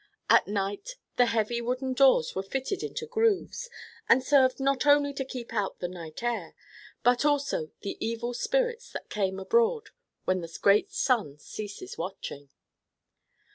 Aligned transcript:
At 0.31 0.47
night 0.47 0.95
the 1.17 1.27
heavy 1.27 1.61
wooden 1.61 1.93
doors 1.93 2.33
were 2.33 2.41
fitted 2.41 2.81
into 2.81 3.05
grooves 3.05 3.69
and 4.09 4.23
served 4.23 4.59
not 4.59 4.87
only 4.87 5.13
to 5.13 5.23
keep 5.23 5.53
out 5.53 5.77
the 5.77 5.87
night 5.87 6.23
air, 6.23 6.55
but 7.03 7.23
also 7.23 7.69
the 7.81 8.03
evil 8.03 8.33
spirits 8.33 8.89
that 8.93 9.11
come 9.11 9.39
abroad 9.39 9.91
when 10.25 10.41
the 10.41 10.57
great 10.59 10.91
sun 10.91 11.37
ceases 11.37 11.99
watching. 11.99 12.49